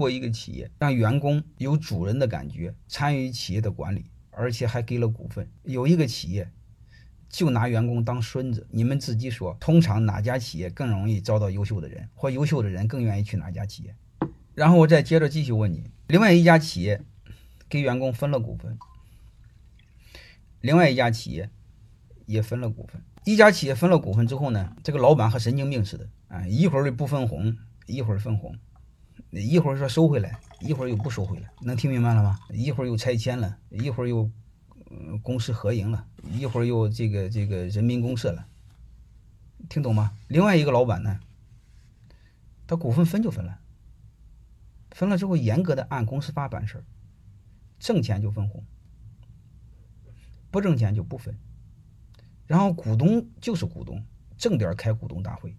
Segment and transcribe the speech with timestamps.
[0.00, 6.50] 果一个企业让员工有主人的感觉，参与企业的管理，而且还给了股份，有一个企业
[7.28, 13.94] 就拿员工当孙子，你们自己说，通常哪家企业更容易招到优秀的人，或优秀的人更愿意去哪家企业？
[14.54, 17.02] 然后我再接着继续问你，另外一家企业
[17.68, 18.78] 给员工分了股份，
[20.60, 21.50] 另外一家企业
[22.26, 23.00] 也分了股份。
[23.24, 27.56] 一家企业分了股份之后呢，这个老板和神经病似的啊，一会儿不分红，
[27.86, 28.58] 一会儿分红，
[29.30, 32.38] 一会儿说收回来，一会儿又不收回来，能听明白了吗？
[32.50, 34.28] 一会儿又拆迁了，一会儿又
[34.90, 38.46] 嗯公私合营了，一会儿又这个这个人民公社了，
[39.68, 40.16] 听懂吗？
[40.26, 41.20] 另外一个老板呢，
[42.66, 43.60] 他股份分就分了。
[44.90, 46.84] 分了之后，严格的按公司法办事儿，
[47.78, 48.64] 挣钱就分红，
[50.50, 51.38] 不挣钱就不分。
[52.48, 54.04] 然后股东就是股东，
[54.36, 55.56] 正点开股东大会。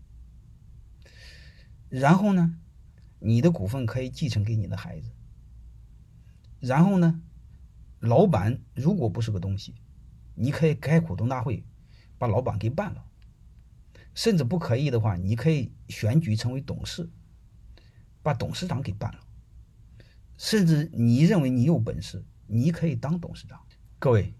[1.87, 2.59] 然后呢，
[3.21, 5.09] 你的股份可以继承给你的孩子。
[6.59, 7.21] 然后呢，
[7.99, 9.75] 老板如果不是个东西，
[10.35, 11.63] 你可以开股东大会，
[12.17, 13.05] 把老板给办了。
[14.13, 17.09] 甚至不可以的话，你可以选举成为董事。
[18.23, 19.19] 把董事长给办了，
[20.37, 23.59] 甚至你认为你有本事，你可以当董事长。
[23.97, 24.35] 各位，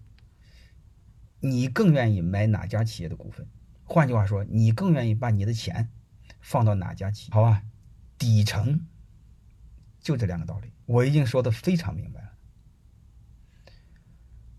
[1.40, 3.44] 你更愿意买哪家企业的股份？
[3.82, 5.90] 换句话说，你更愿意把你的钱
[6.40, 7.34] 放到哪家企业？
[7.34, 7.64] 好吧，
[8.22, 8.86] 底层
[10.00, 12.38] 就这两个道理，我已经说的非常明白了。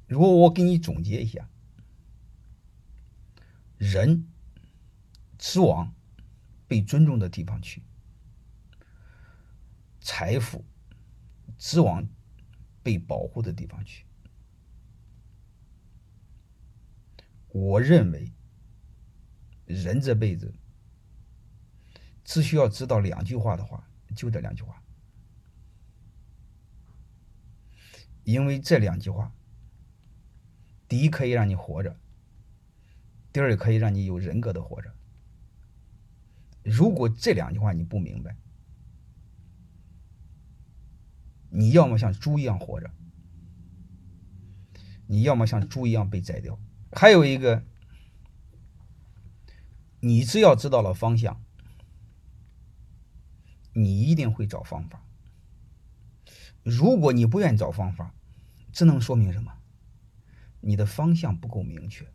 [0.05, 1.49] 如果我给你总结一下，
[3.77, 4.27] 人
[5.37, 5.95] 只往
[6.67, 7.81] 被尊重的地方去。
[10.01, 10.65] 财富
[11.57, 12.05] 只往
[12.83, 14.05] 被保护的地方去。
[17.47, 18.29] 我认为，
[19.65, 20.53] 人这辈子
[22.23, 24.81] 只需要知道两句话的话，就这两句话，
[28.23, 29.33] 因为这两句话，
[30.87, 31.97] 第一可以让你活着，
[33.31, 34.93] 第二可以让你有人格的活着。
[36.63, 38.37] 如果这两句话你不明白，
[41.49, 42.89] 你要么像猪一样活着，
[45.07, 46.57] 你要么像猪一样被宰掉。
[46.93, 47.63] 还有一个，
[49.99, 51.43] 你只要知道了方向，
[53.73, 55.03] 你一定会找方法。
[56.63, 58.13] 如果你不愿意找方法，
[58.71, 59.51] 只能说明什么？
[60.61, 62.07] 你的方向不够明确。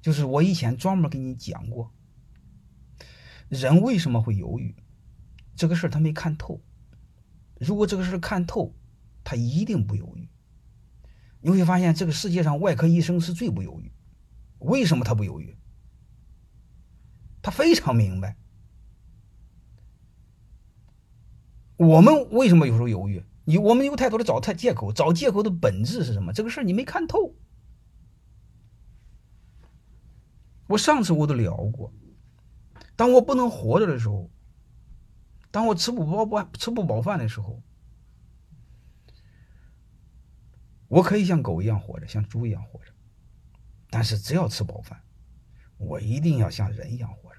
[0.00, 1.92] 就是我以前专门给你讲过，
[3.48, 4.74] 人为什么会犹豫？
[5.54, 6.62] 这个事儿他没看透。
[7.58, 8.74] 如果这个事看透，
[9.24, 10.28] 他一定不犹豫。
[11.40, 13.92] 你会发现，这个世界上外科医生是最不犹豫。
[14.60, 15.56] 为什么他不犹豫？
[17.42, 18.36] 他非常明白。
[21.78, 23.24] 我们为什么有时候犹豫？
[23.44, 26.32] 你我们有太多的找他借口，找借口的本质是什么？
[26.32, 27.34] 这个事儿你没看透。
[30.66, 31.90] 我上次我都聊过，
[32.94, 34.30] 当我不能活着的时候。
[35.50, 37.62] 当我吃不饱饭、吃不饱饭的时候，
[40.88, 42.92] 我可以像狗一样活着，像猪一样活着。
[43.88, 45.02] 但是只要吃饱饭，
[45.78, 47.37] 我一定要像人一样活着。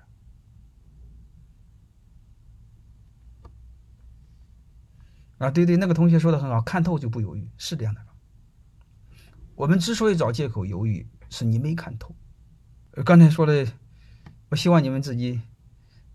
[5.40, 8.06] 啊，对对，那个同学说的很好，看透就不犹豫，是这样的。
[9.56, 12.16] 我们之所以找借口犹豫，是你没看透。
[13.06, 13.72] 刚才说的，
[14.50, 15.42] 我希望你们自己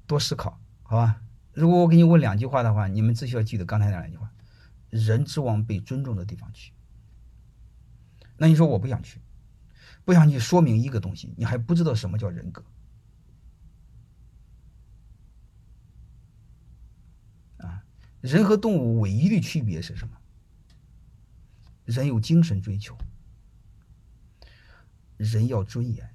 [0.07, 1.21] 多思考，好吧？
[1.53, 4.31] 如果我给你问两句话的话，你们只需要记得刚才那两句话：
[4.91, 6.73] 人只往被尊重的地方去。
[8.37, 9.21] 那你说我不想去，
[10.05, 12.65] 不想去，说明一个东西，你还不知道什么叫人格
[17.59, 17.85] 啊！
[18.25, 20.17] 人和动物唯一的区别是什么？
[21.85, 22.97] 人有精神追求，
[25.19, 26.11] 人要尊严，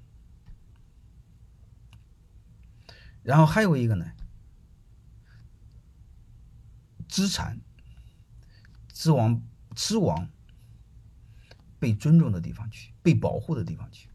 [3.22, 4.12] 然后还有一个呢？
[7.08, 7.60] 资产
[8.92, 9.40] 只往
[9.76, 10.28] 只往
[11.78, 14.09] 被尊重的地方去，被保护的地方去。